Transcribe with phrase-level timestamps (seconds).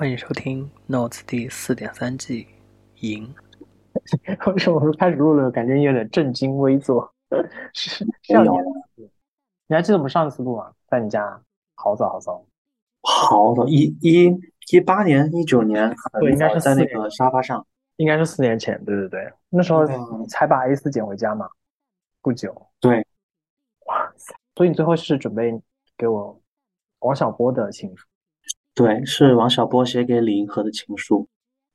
[0.00, 2.46] 欢迎收听《Notes》第四点三季，
[3.00, 3.34] 赢。
[4.50, 7.14] 为什么开始录了，感觉有点震惊危坐？
[7.74, 8.48] 是是要你
[9.66, 10.72] 你还记得我们上次录吗？
[10.88, 11.38] 在你家，
[11.74, 12.42] 好早好早，
[13.02, 14.34] 好早，一一
[14.70, 17.66] 一八年、一九年，对应该是在那个沙发上。
[17.96, 18.82] 应该是四年前。
[18.86, 21.46] 对对对，那时候嗯才把 A 四捡回家嘛，
[22.22, 22.50] 不久。
[22.80, 23.06] 对，
[23.84, 24.34] 哇塞！
[24.54, 25.52] 所以你最后是准备
[25.98, 26.40] 给我
[27.00, 28.06] 王小波的情书？
[28.74, 31.28] 对，是王小波写给李银河的情书。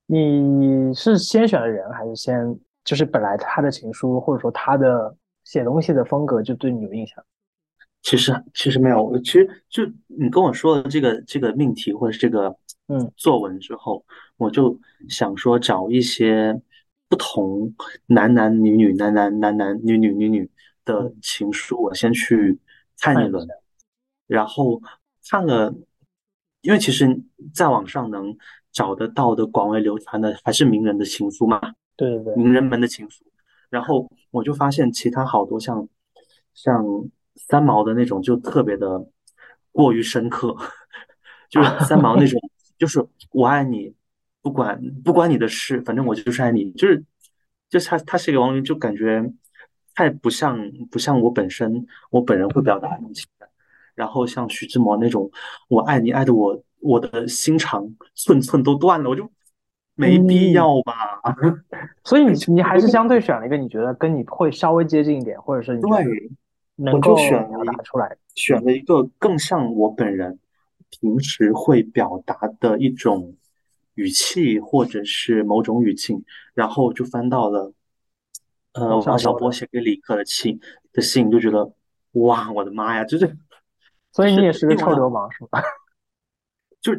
[0.08, 7.24] 你是先选的人，还是先就是本来他的情书，或者说他的写东西的风格就对你有印象？
[8.02, 12.56] 其实其实没有，我其实就你跟我说的这个这个命题或者是这个
[12.88, 14.06] 嗯作文之后，
[14.38, 16.62] 我就想说找一些
[17.10, 17.74] 不同
[18.06, 20.50] 男男女女男男男男女女女女
[20.86, 22.60] 的嗯情书，我先去
[23.00, 23.48] 看一轮，
[24.28, 24.80] 然后
[25.28, 25.74] 看了，
[26.66, 27.22] 因为其实
[27.54, 28.36] 在网上能
[28.72, 31.62] 找得到的广为流传的还是名人的情书嘛，
[31.96, 33.24] 对对对，名人们的情书，
[33.70, 35.88] 然后我就发现其他好多像
[36.56, 36.84] 像
[37.36, 39.08] 三毛的那种就特别的
[39.72, 40.58] 过于深刻，
[41.50, 42.42] 就是三毛那种，
[42.80, 43.94] 就是我爱你，
[44.42, 47.04] 不管不关你的事，反正我就是爱你，就是
[47.70, 49.24] 就是他他是一个网友，就感觉
[49.94, 50.60] 太不像
[50.90, 53.35] 不像我本身我本人会表达的那种情感。
[53.96, 55.30] 然后像徐志摩那种，
[55.70, 59.28] 我爱你爱的我我的心肠寸寸都断了，我就
[59.96, 60.94] 没必要吧。
[62.04, 66.30] 所以你 你还是相对选了一个你觉得跟你会稍微接近一点，或者是你对，
[66.76, 68.16] 能我就够选了表达出来。
[68.36, 70.38] 选了一个更像我本人
[70.90, 73.36] 平时会表达的一种
[73.96, 77.72] 语气，或者是某种语境，然后就翻到了
[78.74, 80.60] 呃王小波写给李克的信
[80.92, 81.72] 的信，就觉得
[82.12, 83.38] 哇，我的妈呀，就是
[84.16, 85.62] 所以你也是个臭流氓是吧？
[86.80, 86.94] 就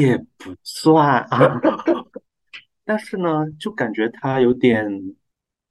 [0.00, 1.60] 也不算啊，
[2.86, 4.88] 但是呢，就感觉他有点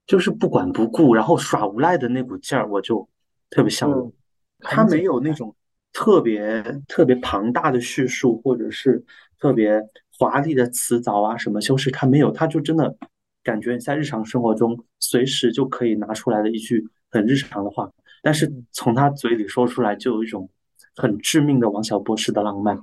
[0.06, 3.08] 就是不管不顾，然后耍无赖的那股劲儿，我就
[3.50, 3.98] 特别向往。
[4.02, 4.14] 嗯，
[4.60, 5.56] 他没有那种
[5.94, 9.02] 特别特别庞大的叙述，或者是
[9.40, 9.82] 特别
[10.20, 12.94] 华丽的词藻啊，什么修饰，他没有，他就真的
[13.42, 17.90] 感觉在日常生活中随时就可以拿出来的一句很日常的话，
[18.22, 20.50] 但是从他嘴里说出来，就有一种
[20.96, 22.78] 很致命的王小波式的浪漫。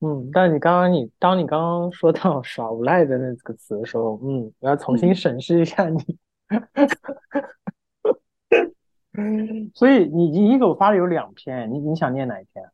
[0.00, 6.18] 嗯，但你刚刚你当你刚刚说到耍无赖的那个词的时候，嗯，我要重新审视一下你。
[9.74, 12.64] 所以你你你给我发了有两篇，你你想念哪一篇？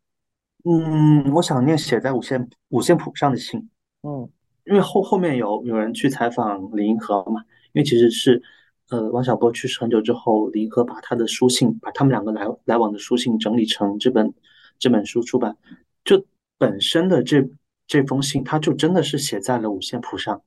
[0.65, 3.69] 嗯，我想念写在五线五线谱上的信。
[4.03, 4.29] 嗯
[4.65, 7.41] 因为后后面有有人去采访李银河嘛，
[7.73, 8.43] 因为其实是，
[8.91, 14.31] 呃，王小波去世很久之后，李银河把他的书信，把他们两个来来往的书信整理成这本
[14.79, 15.57] 这本书出版，
[16.05, 16.25] 就
[16.57, 17.49] 本身的这
[17.87, 20.43] 这封信，它就真的是写在了五线谱上，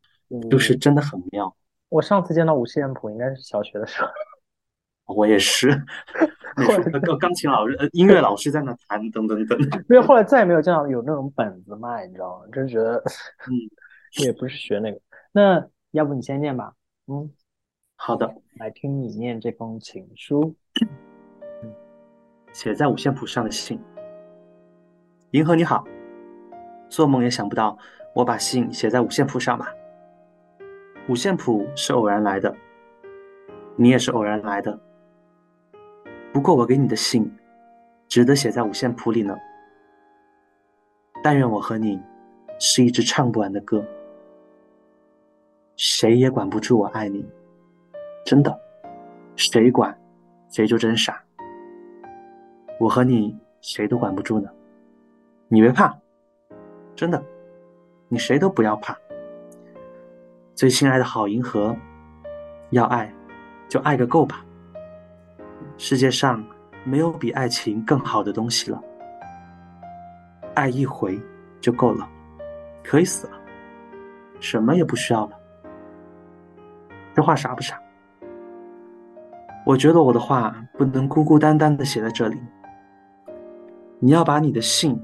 [0.50, 1.56] 就是嗯，真的很妙。
[1.90, 4.08] 我上次见到五线谱应该是小学的时候。
[5.14, 5.68] 我也是，
[6.56, 9.60] 美术呃钢钢琴老师、呃音乐老师在那弹，等等等。
[9.60, 12.46] 因为 后来再也没有见到有那种本子卖，你知道吗？
[12.54, 12.96] 就是觉得，
[13.48, 13.52] 嗯，
[14.24, 15.02] 也不是学那个。
[15.34, 16.74] 那要不你先念吧，
[17.08, 17.30] 嗯，
[17.98, 20.56] 好的，来听你念这封情书。
[20.82, 21.74] 嗯
[22.54, 23.80] 写在五线谱上的信。
[25.32, 25.86] 银河你好，
[26.90, 27.78] 做梦也想不到
[28.14, 29.74] 我把信写在五线谱上吧。
[31.08, 32.54] 五线谱是偶然来的，
[33.78, 34.78] 你也是偶然来的。
[36.34, 37.34] 不过我给你的信，
[38.10, 39.34] 值得写在五线谱里呢。
[41.24, 41.98] 但愿我和你
[42.60, 43.82] 是一支唱不完的歌，
[45.78, 47.26] 谁也管不住我爱你，
[48.26, 48.60] 真的，
[49.38, 49.98] 谁管，
[50.50, 51.24] 谁就真傻。
[52.82, 54.50] 我和你谁都管不住呢，
[55.54, 55.94] 你别怕，
[56.96, 57.22] 真的，
[58.08, 58.98] 你谁都不要怕。
[60.56, 61.76] 最亲爱的好银河，
[62.70, 63.14] 要爱
[63.68, 64.46] 就爱个够吧。
[65.78, 66.42] 世界上
[66.86, 68.82] 没有比爱情更好的东西了，
[70.54, 71.22] 爱一回
[71.60, 72.08] 就够了，
[72.82, 73.34] 可以死了，
[74.40, 75.38] 什么也不需要了。
[77.14, 77.78] 这话傻不傻？
[79.66, 82.42] 我觉得我的话不能孤孤单单的写在这里。
[84.00, 84.98] 你要把你的信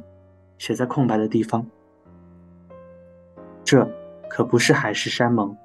[0.57, 1.65] 写在空白的地方。
[3.63, 3.87] 这
[4.29, 5.55] 可不是海誓山盟。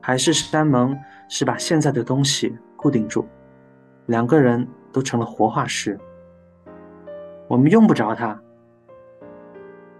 [0.00, 3.24] 海誓山盟是把现在的东西固定住，
[4.06, 5.98] 两个人都成了活化石。
[7.48, 8.38] 我们用不着它。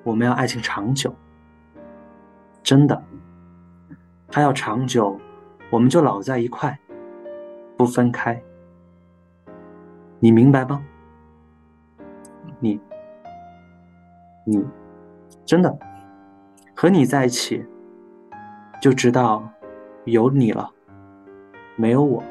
[0.03, 1.15] 我们要爱情长久，
[2.63, 3.03] 真的。
[4.29, 5.19] 它要长久，
[5.71, 6.79] 我们就老在一块，
[7.77, 8.43] 不分开。
[10.19, 10.85] 你明白吗？
[14.45, 14.65] 你，
[15.45, 15.79] 真的，
[16.75, 17.65] 和你在一起，
[18.81, 19.43] 就知道
[20.05, 20.71] 有你了，
[21.77, 22.23] 没有我，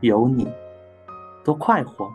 [0.00, 0.52] 有你，
[1.42, 2.08] 多快活。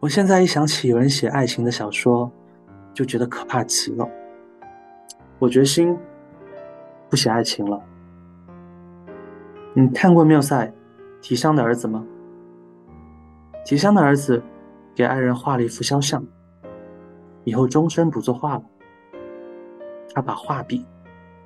[0.00, 2.30] 我现在一想起有人写爱情的小说，
[2.92, 4.06] 就觉得可怕极了。
[5.38, 5.96] 我决心
[7.08, 7.82] 不写爱情了。
[9.72, 10.66] 你看过缪塞
[11.22, 12.04] 《提香的儿子》吗？
[13.64, 14.42] 提香的儿子
[14.94, 16.24] 给爱人画了一幅肖像，
[17.44, 18.62] 以后终身不作画了。
[20.14, 20.86] 他把画笔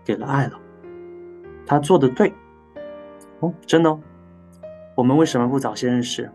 [0.05, 0.59] 给了爱了。
[1.67, 2.33] 他做的对。
[3.41, 4.01] 哦，真的哦。
[4.95, 6.31] 我们为什么不早些认识？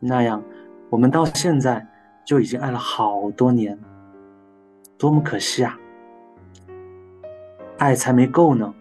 [0.00, 0.42] 那样。
[0.90, 1.84] 我们到现在
[2.24, 3.76] 就已经爱了好多年，
[4.96, 5.76] 多么可惜啊！
[7.78, 8.72] 爱才没够呢，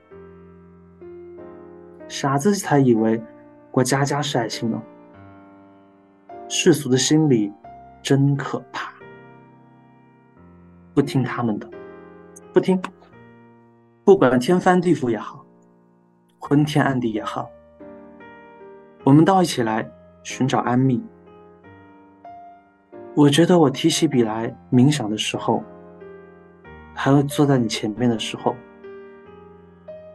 [2.08, 3.20] 傻子才以为
[3.72, 4.80] 过家家是爱情呢。
[6.56, 7.52] 世俗的心理
[8.04, 8.94] 真可怕，
[10.94, 11.68] 不听他们的，
[12.54, 12.80] 不听，
[14.06, 15.44] 不管天翻地覆也好，
[16.38, 17.50] 昏天暗地也好，
[19.04, 19.90] 我们到一起来
[20.22, 21.02] 寻找安谧。
[23.16, 25.64] 我觉得我提起笔来冥想的时候，
[26.94, 28.56] 还有坐在你前面的时候，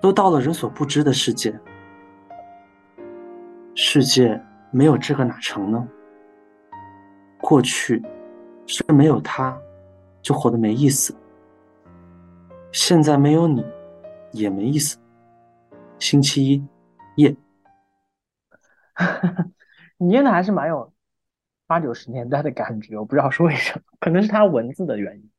[0.01, 1.59] 都到了人所不知的世界。
[3.75, 4.41] 世界
[4.71, 5.89] 没有这个哪成呢？
[7.41, 8.03] 过去
[8.67, 9.61] 是没有他，
[10.23, 11.15] 就活得没意思。
[12.73, 13.65] 现在没有你，
[14.33, 14.99] 也没意思。
[15.99, 16.67] 星期一
[17.17, 17.35] 夜，
[19.99, 20.93] 你念的还是蛮有。
[21.67, 25.31] 八九十年代的感觉，我不知道是为什么，可能是他文字的原因，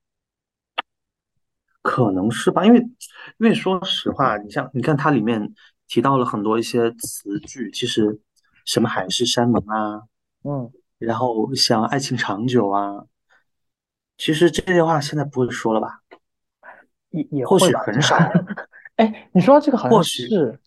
[1.81, 2.63] 可能是吧。
[2.63, 5.51] 因为，因为说实话，你像你看它里面
[5.87, 8.21] 提到了很多一些词句，其实
[8.63, 10.03] 什么海誓山盟啊，
[10.43, 13.05] 嗯，然后像爱情长久啊，
[14.17, 16.01] 其实这些话现在不会说了吧？
[17.09, 18.15] 也也或许很少。
[18.97, 20.59] 哎，你说这个好像是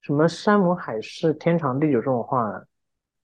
[0.00, 2.62] 什么山盟海誓、天长地久这种话，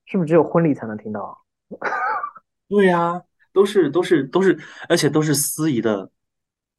[0.07, 1.37] 是不是只有婚礼才能听到？
[2.69, 4.59] 对呀，都是都是都是，
[4.89, 6.11] 而且都是司仪的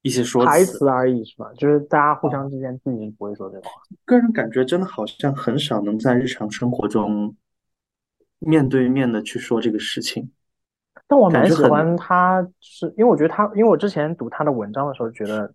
[0.01, 1.51] 一些说台词而已，是吧？
[1.57, 3.69] 就是大家互相之间自己不会说这话。
[4.05, 7.35] 个人感觉真的好像很少能在日常生活中
[8.39, 10.31] 面对面的去说这个事情。
[11.07, 15.53] 但我蛮喜欢他，是因为我觉得他，因为我之前读他的文章的时候，觉得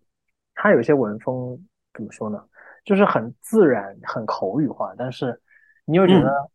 [0.55, 1.59] 他有些文风
[1.93, 2.43] 怎么说呢？
[2.85, 5.41] 就是很自然、很口语化，但是
[5.85, 6.51] 你又觉得。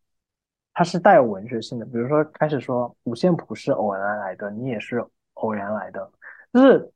[0.71, 5.03] 他是带有文学性的，比如说开始说五线谱是偶然来的，你也是
[5.33, 6.09] 偶然来的，
[6.53, 6.89] 就是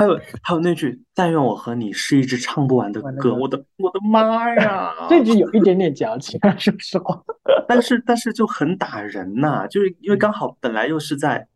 [0.00, 7.22] 还有还有那句“但愿我和你是一支唱不完的歌”，我的我的妈呀， 这句有一点点矫情，说实话，
[7.68, 11.46] 但是但是就很打人呐，就是因为刚好本来又是在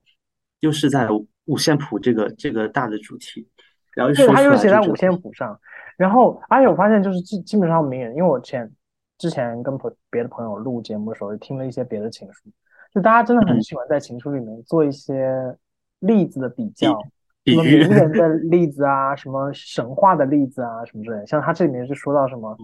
[0.61, 1.09] 又是在
[1.47, 3.49] 五线谱这个这个大的主题，
[3.95, 5.59] 然后对，他又写在五线谱上，
[5.97, 8.71] 然后而且我发现就是基基本上名人，因为我前。
[9.17, 12.51] 之前跟朋别的朋友录节目的时候，听了一些别的情书，
[12.93, 15.57] 就大家真的很喜欢在情书里面做一些
[16.01, 17.11] 例子的比较，什
[17.53, 21.27] 么名人的 例子啊，什么神话的例子啊，什么之类。
[21.27, 22.57] 像他这里面就说到什么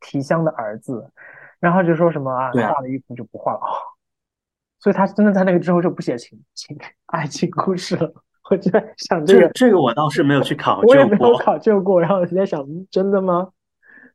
[0.00, 1.10] 提香的儿子，
[1.60, 3.60] 然后就说什么啊，画了一幅就不画了，
[4.78, 8.12] 所以他真的在那个之后就不写情情爱情故事了。
[8.50, 12.00] 我就在想这个，这个我倒是没有去考究过，我也没有考究过。
[12.00, 13.48] 然后我在想，真的吗？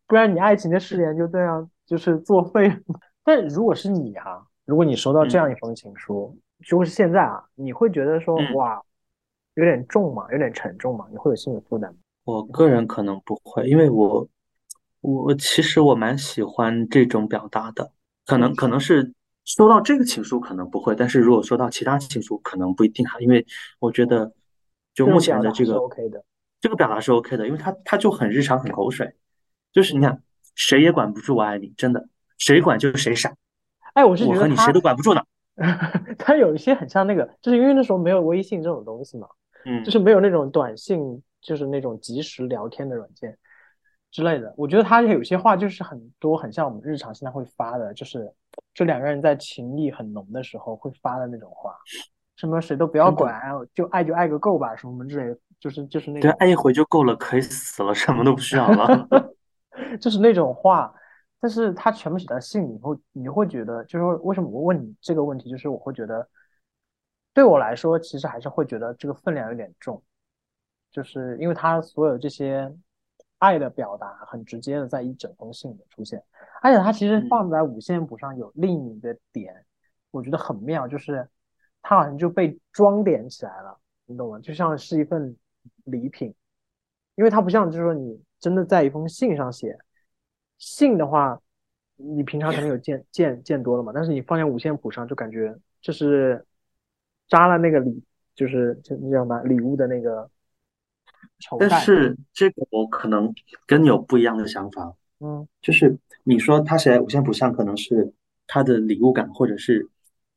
[0.05, 1.69] 不然你爱情的誓言就这样。
[1.87, 2.69] 就是作废。
[3.23, 8.81] 但如果是你啊，如果你收到这样一封情书，就是现在啊，你会觉得说哇，
[9.57, 11.97] 有点重嘛，有点沉重嘛，你会有心理负担吗？
[12.23, 14.27] 我个人可能不会，因为我
[15.01, 17.91] 我其实我蛮喜欢这种表达的。
[18.25, 23.45] 可能可能是收到这个情书可能不会，但是如果收到其他情书可能不一定哈，因为
[23.79, 24.31] 我觉得
[24.93, 26.23] 就目前的这个 OK 的，
[26.61, 29.13] 这个表达是 OK 的，因为它它就很日常很口水，
[29.73, 30.21] 就是你看。
[30.59, 32.09] 谁也管不住我爱你，真的，
[32.39, 33.31] 谁管就是谁傻。
[33.93, 35.21] 哎，我是觉得我和你谁都管不住呢。
[36.17, 39.27] 他有一些很像那个，就是因为那时候没有微信这种东西嘛，
[39.67, 43.37] 嗯，就是没有那种短信，就是那种即时聊天的软件
[44.11, 44.53] 之类的。
[44.55, 48.31] 我觉得他有些话就是很多很像我们日常现在会发的，就是
[48.73, 51.75] 就两个人在情意很浓的时候会发的那种话，
[52.35, 53.39] 什么谁都不要管，
[53.73, 59.07] 就爱就爱个够吧，什么之类，就是就是那对，爱一回就够了，可以死了，什么都不需要了。
[60.01, 60.91] 就是那种话，
[61.39, 66.27] 但是他全部写在信里以后，你会觉得，就是为什么我问你这个问题，就是我会觉得，
[67.37, 70.01] 对我来说，其实还是会觉得这个分量有点重，
[70.89, 72.75] 就是因为他所有这些
[73.37, 76.19] 爱的表达很直接的在一整封信里出现，
[76.63, 79.53] 而且他其实放在五线谱上有另一个点，
[80.09, 81.29] 我觉得很妙，就是
[81.83, 84.39] 他好像就被装点起来了，你懂吗？
[84.39, 85.37] 就像是一份
[85.83, 86.33] 礼品，
[87.13, 89.77] 因为它不像就是说你真的在一封信上写，
[90.57, 91.39] 信的话，
[91.97, 96.43] 你平常可能有见见见多了嘛，但是你放在五线谱上，就感觉就是
[97.27, 98.03] 扎了那个礼，
[98.35, 100.29] 就是就那叫什么礼物的那个
[101.39, 101.67] 绸带。
[101.67, 103.33] 但是这个我可能
[103.65, 108.13] 跟你有不一样的想法，嗯，就是你说他写在五线谱上，可能是
[108.47, 109.87] 他的礼物感或者是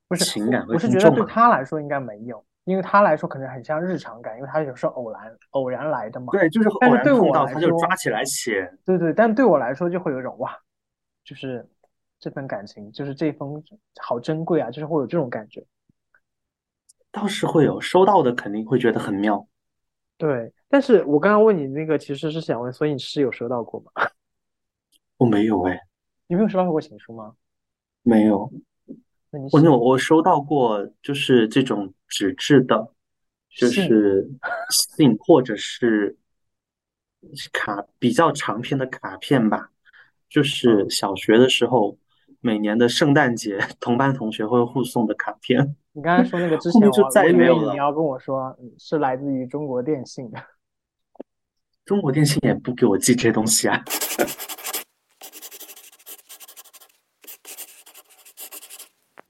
[0.09, 0.89] 不是情感会我是。
[0.89, 6.33] 觉得对他来说应该没有，因为他来说可能很像日常感，因为他有时候偶然偶然来的嘛。
[6.33, 10.57] 对，就是但是对偶然碰到他就抓起来写，对对，但对我来说就会有一种哇，
[11.25, 11.65] 就是
[12.19, 13.63] 这份感情，就是这封
[14.01, 15.65] 好珍贵啊，就是会有这种感觉。
[17.13, 19.47] 倒是会有收到的肯定会觉得很妙。
[20.17, 23.91] 对，但是我刚刚问你那个其实是想问，所以你是有收到过吗？
[25.17, 25.81] 我没有哎，
[26.29, 27.35] 你没有收到过情书吗？
[28.03, 28.51] 没有，
[29.31, 32.95] 那你我有我收到过就是这种纸质的，
[33.51, 34.31] 就是
[34.71, 36.17] 信或者是
[37.53, 39.71] 卡比较长篇的卡片吧，
[40.29, 41.99] 就是小学的时候
[42.41, 45.77] 每年的圣诞节 同班同学会互送的卡片。
[45.93, 50.39] 你刚才说那个之前我再也没有你要跟我说嗯是来自于中国电信的。
[51.85, 53.83] 中国电信也不给我寄这些东西啊。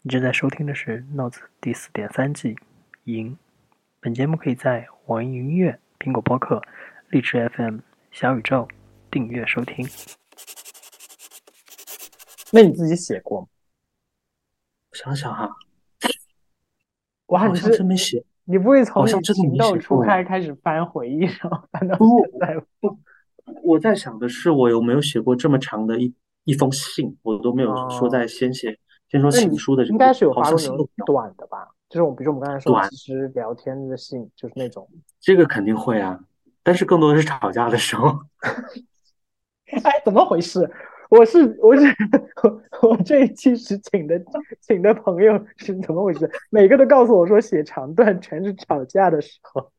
[0.02, 2.54] 你正在收听的是《Notes》第四点三季
[3.04, 3.32] 《赢》。
[4.00, 6.62] 本节目可以在网易云音乐、苹果播客、
[7.10, 8.66] 荔枝 FM、小宇宙
[9.10, 9.86] 订阅收听。
[12.52, 13.46] 那你自己写过吗？
[14.90, 15.48] 我想想哈，
[17.26, 18.24] 我，好像真没写。
[18.44, 22.96] 你不会从情窦初开开始翻回忆，然后翻到不现在吗？
[23.62, 28.76] 我在想的是，我有没有写过这么长的一一封信，我都没有说在先写
[29.08, 30.72] 先说情书的这个应该是有发过信。
[31.06, 31.68] 短的吧？
[31.88, 34.88] 就是我，比如说我们刚才说，短其实聊天的信就是那种，
[35.20, 36.18] 这个肯定会啊，
[36.64, 38.18] 但是更多的是吵架的时候。
[39.84, 40.68] 哎，怎么回事？
[41.10, 41.82] 我是我是
[42.42, 44.22] 我 我这一期是请的
[44.60, 46.30] 请的朋友是怎么回事？
[46.50, 49.72] 每个都告诉我说写长段全是吵架的时候，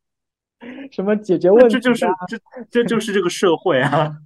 [0.92, 2.38] 什么解决问题这就是啊这
[2.70, 4.18] 这就是这个社会啊。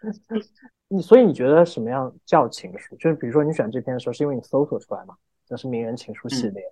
[0.90, 2.94] 你所以你觉得什么样叫情书？
[2.96, 5.16] 就是比如说你选这篇的时候，是因为你搜索出来嘛？
[5.46, 6.62] 就是名人情书系嗯列。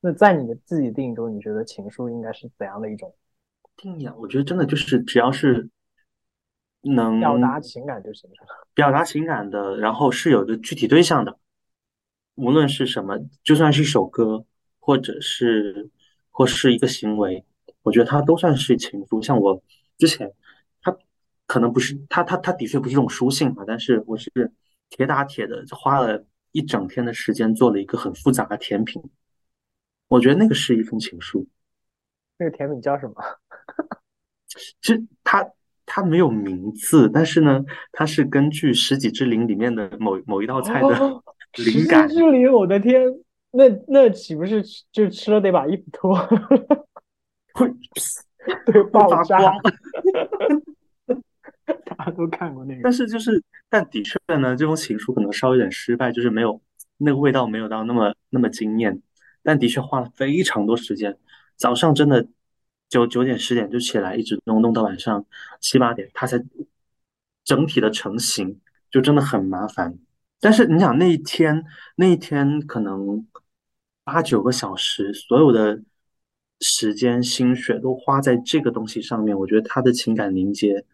[0.00, 3.14] 那在你的自己定义中，你觉得情书应该是怎样的一种
[3.76, 5.68] 定义啊，我觉得真的就是只要是
[6.94, 8.36] 能表达情感就行了？
[8.74, 11.38] 表达情感的，然后是有一个具体对象的，
[12.34, 14.44] 无论是什么，就算是一首歌，
[14.78, 15.88] 或者是
[16.30, 17.44] 或是一个行为，
[17.82, 19.22] 我觉得它都算是情书。
[19.22, 19.62] 像我
[19.98, 20.32] 之前，
[20.82, 20.96] 他
[21.46, 24.30] 可能不是他他他的确不是一种书信嘛，但是我是
[24.90, 29.02] 铁打铁的花了一整天的时间做了一个很复杂的甜品，
[30.08, 31.46] 我觉得那个是一封情书。
[32.38, 33.14] 那个甜品叫什么？
[34.82, 35.50] 其实它
[35.86, 41.22] 它没有名字，但是呢，它是根据《十几之灵》里面的某某一道菜的哦
[41.56, 43.02] 灵感十之灵，我的天，
[43.52, 44.62] 那那岂不是
[44.92, 46.14] 就吃了得把衣服脱？
[47.54, 47.72] 会
[48.66, 49.38] 对，爆炸！
[49.38, 49.54] 光。
[51.84, 52.92] 大家都看过那个但。
[52.92, 56.60] 是就是，但的确呢，这种情书可能稍微有点失败，就是没有
[56.98, 59.00] 那个味道没有到那么那么惊艳，
[59.42, 61.16] 但的确花了非常多时间，
[61.56, 62.26] 早上真的
[62.88, 65.24] 九九点十点就起来，一直弄弄到晚上
[65.60, 66.42] 七八点，它才
[67.44, 69.98] 整体的成型，就真的很麻烦。
[70.40, 71.64] 但是你想那一天
[71.96, 73.26] 那一天可能
[74.04, 75.82] 八九个小时，所有的
[76.60, 80.84] 时间心血都花在这个东西上面，我觉得他的情感凝结，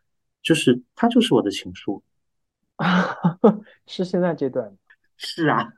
[0.43, 2.03] 就是他就是我的情书。
[3.87, 4.77] 是现在这段
[5.17, 5.73] 是啊，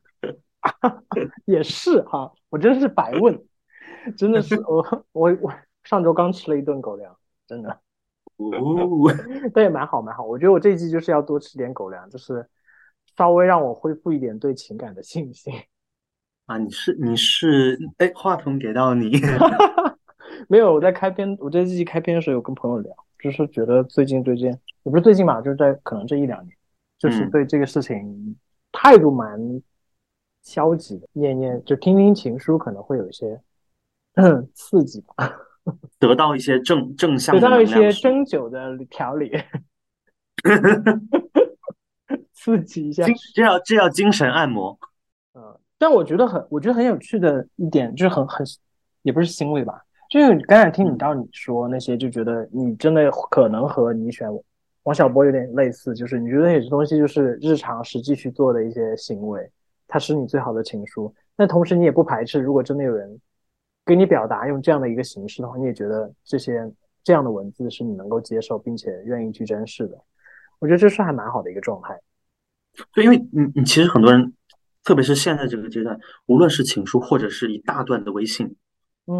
[1.44, 3.44] 也是哈，我真是白问，
[4.16, 5.52] 真的是 我我我
[5.84, 7.70] 上周刚吃了一顿狗粮，真的，
[8.36, 9.08] 哦，
[9.54, 10.24] 但也蛮好蛮好。
[10.24, 12.48] 我觉得我这一季就是要多吃点狗粮，就是
[13.16, 15.52] 稍微让我恢复一点对情感的信心。
[16.46, 19.12] 啊，你是你是，哎，话筒给到你，
[20.48, 24.48] 没有，我在开篇，我这季开篇的时候有跟朋友聊，就是觉得最近最近，
[24.82, 26.54] 也不是最近吧，就是在可能这一两年，
[26.98, 27.30] 就是嗯。
[27.30, 28.36] 对这个事情
[28.72, 29.38] 态度蛮
[30.42, 33.40] 消极的，念念就听听情书可能会有一些
[34.16, 35.14] 嗯 刺激吧，
[35.98, 39.32] 得到一些正正向的得到一些针灸 的调理，
[42.32, 43.04] 刺激一下。
[43.34, 44.78] 这要这要精神按摩，
[45.34, 48.46] 嗯，但我觉得很，我觉得很有趣的一点就是很很，
[49.02, 54.28] 也不是欣慰吧，就是刚才听你嗯到你说那些，就觉得你真的可能和你选
[54.82, 59.50] 王小波有点类似，就是你觉得有些东西就是日常实际去做的一些行为，
[59.88, 61.14] 它是你最好的情书。
[61.36, 63.18] 但同时你也不排斥，如果真的有人
[63.86, 66.72] 给你表达用这样的一个形式的话，你也觉得这些
[67.02, 69.98] 这样的文字是你能够接受并且愿意去珍视的。
[70.58, 72.00] 我觉得这是还蛮好的一个状态。
[72.92, 74.32] 对，因为你你其实很多人，
[74.82, 78.56] 特别是现在这个阶段，无论是情书或者是一大段的微信，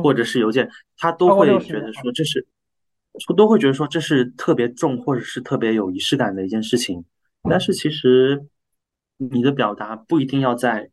[0.03, 2.47] 或者是邮件，他都会觉得说这是，
[3.37, 7.05] 都会觉得说这是特别重或者是特别有仪式感的一件事情。
[7.43, 8.47] 但是其实
[9.19, 10.91] 你的表达不一定要在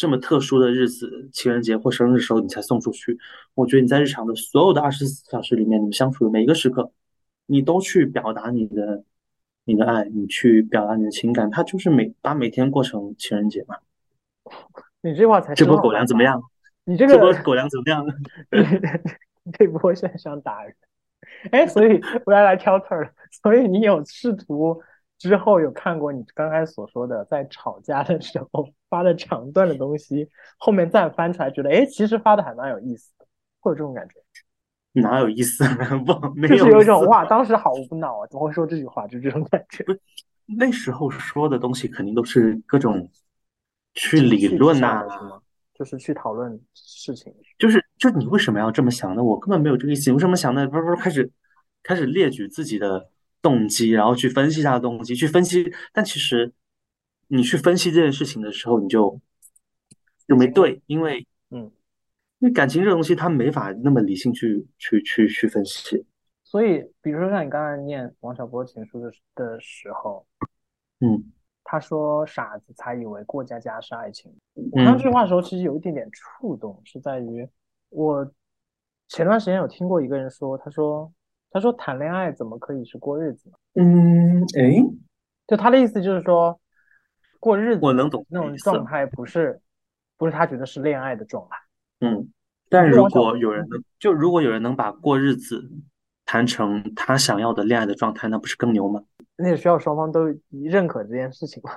[0.00, 3.18] 这么特殊的日子，情人节或生日的时候你才送出去。
[3.54, 6.90] 我觉得你在日常的所有的二十四小时里面，你们相处的每一个时刻，
[7.44, 9.04] 你都去表达你的。
[9.64, 13.76] 你的爱，你去表达你的情感，他就是每把每天过成情人节嘛。
[15.02, 16.42] 你这话才这波狗粮怎么样？
[16.84, 18.04] 你这个这波狗粮怎么样？
[19.52, 20.74] 这波现在想打人。
[21.52, 23.14] 哎，所以我要来挑刺儿。
[23.42, 24.82] 所以你有试图
[25.20, 33.26] 之后有看过你刚才所说的在吵架的时候 发的长段的东西，后面再翻出来，觉得哎，其实发的还蛮有意思的，
[33.60, 34.14] 会有这种感觉。
[34.92, 35.62] 哪有意思？
[36.06, 36.56] 不，没有。
[36.56, 39.06] 就是有一种哇，当时好无脑啊，怎么会说这句话？
[39.06, 39.84] 就这种感觉。
[40.46, 43.08] 那时候说的东西肯定都是各种
[43.92, 45.42] 去理论呐，什么，
[45.74, 47.32] 就是去讨论事情。
[47.58, 49.22] 就是，就你为什么要这么想呢？
[49.22, 50.10] 我根本没有这个意思。
[50.12, 50.66] 为什么想呢？
[50.66, 51.30] 不是不是，开始
[51.82, 53.10] 开始列举自己的
[53.42, 55.72] 动机，然后去分析他的动机，去分析。
[55.92, 56.52] 但其实
[57.28, 59.20] 你去分析这件事情的时候，你就
[60.26, 61.70] 就没对，因为嗯。
[62.42, 66.06] 因为感情这东西，它没法那么理性去去去去分析。
[66.42, 70.26] 所以，比如说像你刚才念王小波情书的的时候，
[71.00, 71.22] 嗯，
[71.62, 74.34] 他说“傻子才以为过家家是爱情”。
[74.72, 77.46] 我看这句话的时候，其实有一点点触动，是在于
[77.90, 78.26] 我
[79.08, 81.12] 前段时间有听过一个人说，他说
[81.50, 83.56] 他说谈恋爱怎么可以是过日子呢？
[83.74, 84.82] 嗯，哎，
[85.46, 86.60] 就他的意思就是说，
[87.38, 89.60] 过日子我能懂那种状态，不是
[90.16, 91.56] 不是他觉得是恋爱的状态。
[92.00, 92.32] 嗯，
[92.68, 95.70] 但如果有人能，就如果有人能把过日子
[96.24, 99.02] 谈成他想要的恋爱的状态，那不是更牛吗？
[99.36, 101.72] 那也需要双方都认可这件事情吗？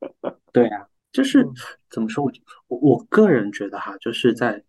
[0.52, 1.46] 对呀，就是
[1.90, 2.24] 怎么说？
[2.24, 2.30] 我
[2.68, 4.62] 我我个人觉得哈，就是在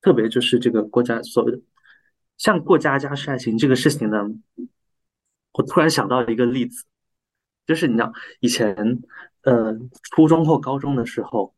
[0.00, 1.58] 特别就是这个国家所谓的
[2.38, 4.24] 像过家家是爱情这个事情呢，
[5.52, 6.84] 我突然想到一个例子，
[7.66, 8.74] 就是你知道以前
[9.42, 9.76] 呃
[10.14, 11.54] 初中或高中的时候。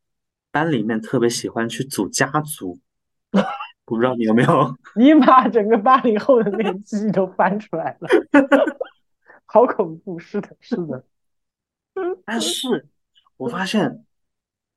[0.51, 2.79] 班里面特别喜欢去组家族，
[3.85, 4.75] 不知道你有没有？
[4.97, 8.09] 你把整个八零后的那个记忆都翻出来了，
[9.45, 10.17] 好恐怖！
[10.17, 11.03] 是的，是的。
[12.25, 12.87] 但是，
[13.37, 14.03] 我发现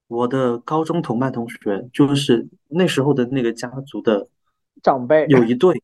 [0.09, 4.29] 我的高中同班同学，就是那时候的那个家族的
[4.83, 5.83] 长辈，有一对，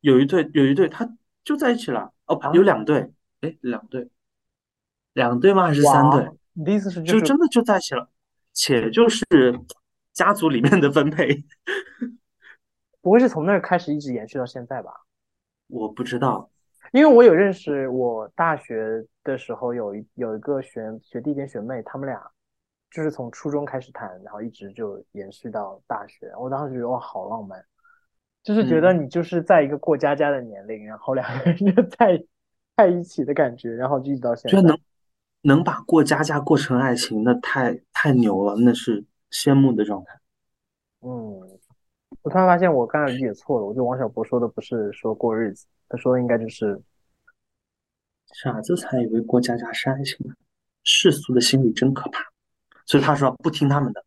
[0.00, 1.08] 有一对，有一对，他
[1.44, 2.12] 就在一起了。
[2.26, 4.08] 哦，有两对，哎，两对，
[5.14, 5.66] 两对吗？
[5.66, 6.28] 还是三对？
[6.52, 8.10] 你的意思是就真的就在一起了？
[8.52, 9.24] 且就是
[10.12, 11.44] 家族里面的分配，
[13.00, 14.90] 不会是从那儿开始一直延续到现在吧？
[15.68, 16.50] 我不知道，
[16.92, 22.20] 因为我有认识，我大学的时候有一有一个学学弟跟学妹，他们俩
[22.90, 26.32] 就是从初中开始谈，然后一直就延续到大学。
[26.36, 27.64] 我当时觉得哇，好浪漫，
[28.48, 32.24] 就是觉得你就是在一个过家家的年龄，然后两个人就在
[32.74, 34.62] 在一起的感觉，然后就一直到现在。
[34.62, 34.78] 能
[35.42, 40.18] 能把过家家过成爱情，那太太牛了，那是羡慕的状态。
[41.02, 41.10] 嗯，
[42.22, 46.80] 我突然发现我刚才理解错了，我觉得王小波说的不是说过日子，他说的应该就是
[48.32, 50.34] 傻子才以为过家家是爱情呢。
[50.84, 52.24] 世俗的心理真可怕，
[52.86, 54.02] 所以他说不听他们的，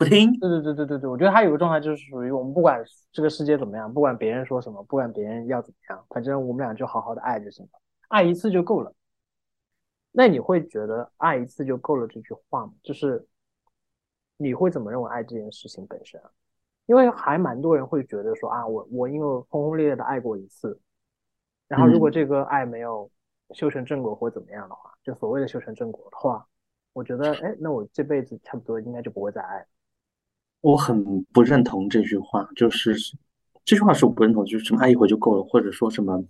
[0.00, 0.32] 不听。
[0.40, 2.82] 对对对对对对，我觉得他有个状态就是属于我们不管
[3.12, 7.72] 这个世界怎么样，不管别人说什么，不管别人要怎么样，反正我们俩就好好的爱就行了，
[8.08, 8.94] 爱一次就够了。
[10.10, 12.72] 那你会觉得爱一次就够了这句话吗？
[12.82, 13.26] 就是
[14.38, 16.18] 你会怎么认为爱这件事情本身？
[16.86, 20.80] 因为还蛮多人会觉得说啊，我我因为轰轰烈烈的爱过一次，
[21.68, 23.08] 然后如果这个爱没有
[23.50, 26.44] 修成正果或怎么样的话，就所谓的修成正果的话，
[26.94, 29.64] 我觉得哎，那我这辈子差不多应该就不会再爱。
[30.60, 32.94] 我很不认同这句话，就是
[33.64, 36.24] 这句话是我不认同，就是什么爱一回就够了，或者说什么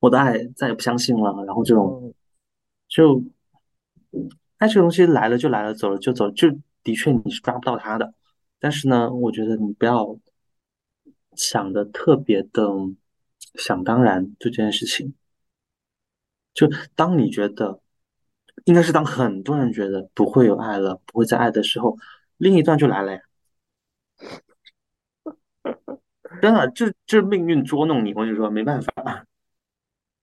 [0.00, 2.14] 我的爱再也不相信了，然后这种。
[2.88, 3.20] 就
[4.58, 6.48] 爱这个东西来了就来了，走了就走，就
[6.84, 8.14] 的确你是抓不到它的。
[8.60, 10.16] 但是呢，我觉得你不要
[11.34, 12.62] 想的特别的
[13.54, 15.14] 想当然这件事情。
[16.54, 17.80] 就当你觉得
[18.66, 21.98] 应该是当很多人觉得不会有爱了，不会再爱的时候，
[22.36, 23.20] 另一段就来了呀。
[26.40, 29.26] 真的，这这命运捉弄你，我跟你说没办法。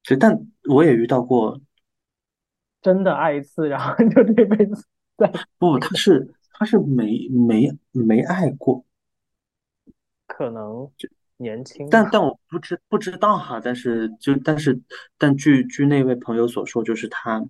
[0.04, 0.38] 实，但
[0.69, 1.62] 我也遇到过。
[2.82, 4.86] 真的爱一次，然后 就这辈子
[5.17, 8.84] 再不，他是他是没没没爱过，
[10.28, 10.91] 可能
[11.38, 14.82] 年轻，但但我不知不知道哈，但是就但是
[15.17, 17.45] 但据据那位朋友所说，就是他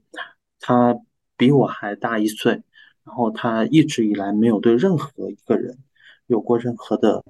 [0.60, 0.96] 他
[1.36, 2.62] 比我还大一岁，
[3.04, 5.80] 然后他一直以来没有对任何一个人
[6.28, 7.24] 有过任何的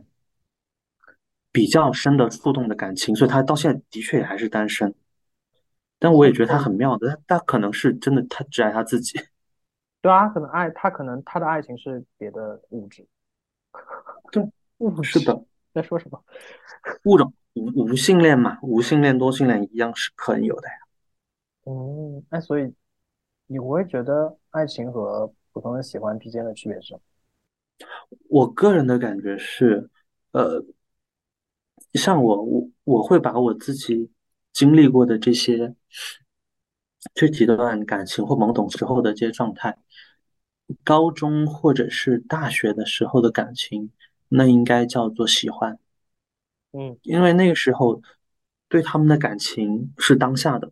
[1.53, 4.93] 比较深的触动的感情，所以他到现在的确也还是单身。
[5.99, 9.17] 但我也觉得他很妙的，他他可能是真的，他只爱他自己。
[10.01, 13.07] 对啊，可能爱他，可能他的爱情是别的物质。
[14.33, 14.43] 对，
[14.79, 15.45] 物是的。
[15.73, 16.21] 在说什么？
[17.05, 20.73] 物种无无性恋嘛，无性恋多性恋一样是可以有的呀。
[21.65, 22.73] 嗯，那所以
[23.47, 26.99] 你我会觉得爱情和普通的喜欢之间的区别是什么？
[28.29, 29.89] 我个人的感觉是，
[30.31, 30.63] 呃，
[31.93, 34.09] 像我我我会把我自己
[34.51, 35.75] 经历过的这些
[37.13, 39.77] 这几段感情或懵懂时候的这些状态，
[40.83, 43.91] 高中或者是大学的时候的感情。
[44.35, 45.77] 那应该叫做喜欢，
[46.71, 48.01] 嗯，因为那个时候
[48.67, 50.71] 对他们的感情是当下的，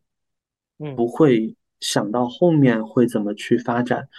[0.80, 4.10] 嗯，不会想到后面会怎么去发展，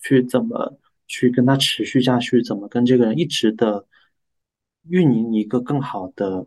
[0.00, 3.84] 去怎么去跟他持续下去，怎么跟这个人一直的
[4.88, 6.46] 运营一个更好的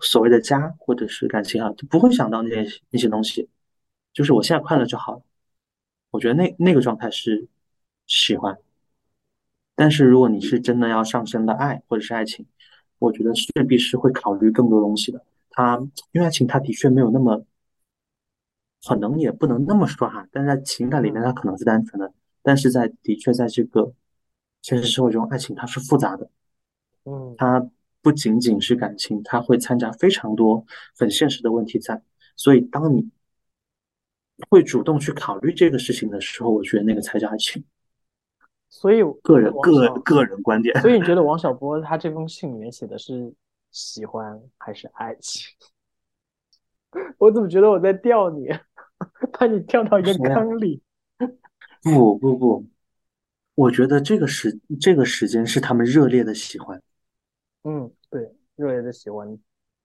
[0.00, 3.48] 所谓的家或者是感情啊，就不会想到那些那些东西，
[4.12, 5.22] 就是我现在快乐就好了。
[6.10, 7.46] 我觉得那那个状态是
[8.06, 8.58] 喜欢。
[9.74, 12.44] 但是如果你是真的要上升的爱或者是爱情，
[12.98, 15.24] 我觉得势必是会考虑更多东西的。
[15.50, 15.78] 他
[16.12, 17.44] 因为爱情，他的确没有那么，
[18.86, 20.26] 可能也不能那么说哈。
[20.32, 23.92] 但是在情感里面，它可能是单纯的，但是在的确在这个
[24.62, 26.28] 现实社会中，爱情它是复杂的。
[27.08, 27.70] 嗯，它
[28.02, 30.66] 不仅仅是感情，它会掺杂非常多
[30.98, 32.02] 很现实的问题在。
[32.36, 33.08] 所以当你
[34.50, 37.64] 会主动去考虑这个事情的时候，我觉得那个才叫爱情。
[38.68, 40.78] 所以个人个个人观点。
[40.80, 43.32] 所以你觉得王小波他这封信里面写的是
[43.70, 45.46] 喜欢还是爱情？
[47.18, 48.48] 我怎么觉得我在钓你，
[49.38, 50.82] 把你跳到一个坑里？
[51.82, 52.66] 不不不，
[53.54, 56.80] 我觉得这个时这个时间是他们热烈的喜欢。
[57.64, 59.38] 嗯，对，热烈的喜欢，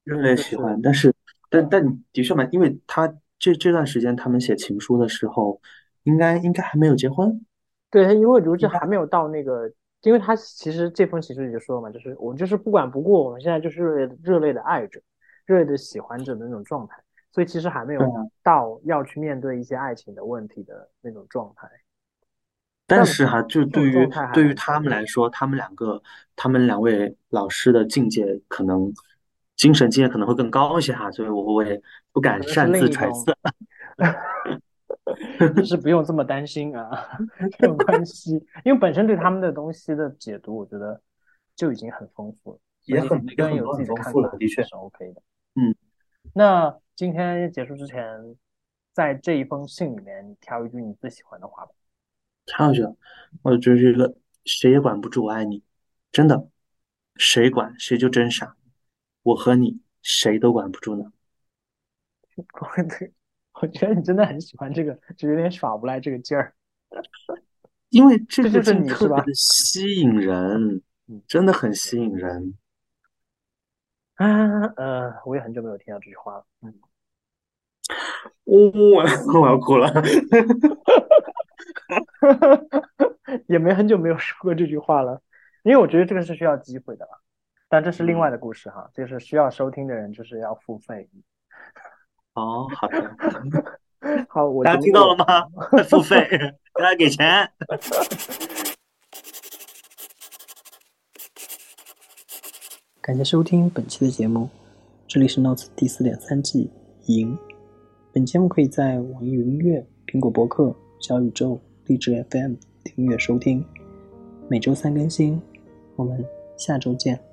[0.04, 0.80] 热烈喜欢。
[0.82, 1.14] 但是，
[1.50, 5.60] 但但的确嘛，因为他这这段时间他们写情书的时候，
[6.04, 7.46] 应该应该还没有结婚。
[7.90, 15.02] 对他，因为如今还没有到那个，因为他其实这封情书里就说了嘛，就是我就是不管不顾，我们现在就是热烈热烈的爱着，
[15.46, 18.02] 热烈的喜欢着的那种状态，所以其实还没有
[18.42, 21.68] 到要去面对一些爱情的问题的那种状态。
[22.98, 26.02] 但是哈，就对于对于他们来说，他们两个，
[26.36, 28.94] 他们两位老师的境界可能
[29.56, 33.36] 精神境界可能会更高一些哈，所以我我也不敢擅自揣测。
[35.56, 36.90] 就是不用这么担心啊，
[37.60, 38.32] 没有关系，
[38.64, 41.00] 因为本身对他们的东西的解读，我觉得
[41.56, 45.22] 就已经很丰富了，也很每个人有自己的看法，的确是 OK 的。
[45.56, 45.76] 嗯，
[46.34, 48.02] 那今天结束之前，
[48.94, 51.72] 在这一封信里面挑一句你最喜欢的话吧。
[52.46, 52.84] 挑一句，
[53.42, 55.64] 我觉得一个谁也管不住我爱你，
[56.12, 56.48] 真的，
[57.16, 58.56] 谁管谁就真傻，
[59.24, 61.12] 我和你谁都管不住呢。
[63.00, 63.14] 对。
[63.62, 66.56] 我觉得你真的很喜欢这个，就有点耍无赖这个劲儿，
[67.90, 69.24] 因为这就是你是吧？
[69.36, 70.82] 吸引人，
[71.30, 72.56] 真的很吸引人。
[74.16, 76.46] 啊，呃，我也很久没有听到这句话了。
[76.62, 76.74] 嗯，
[78.44, 79.04] 我
[79.40, 79.94] 我要哭了，
[83.48, 85.22] 也没很久没有说过这句话了，
[85.64, 87.22] 因为我觉得这个是需要机会的了。
[87.70, 91.10] 但这是另外的故事哈，就是需要收听的人就是要付费。
[92.36, 93.16] 哦，好的，
[94.30, 95.26] 好，我大家听到了吗？
[95.90, 96.28] 付费，
[96.74, 97.50] 大家给钱。
[103.02, 104.50] 感谢收听本期的节目，
[105.08, 106.72] 这里是 Notes 第四点三季
[107.08, 107.38] 赢。
[108.14, 113.64] 本节目可以在网易云音乐、苹果播客、小宇宙、荔枝 FM 订阅收听，
[114.50, 115.42] 每周三更新。
[115.96, 116.26] 我们
[116.58, 117.33] 下周见。